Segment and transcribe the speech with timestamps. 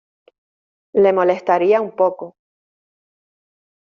[1.03, 2.27] Le molestaría un poco.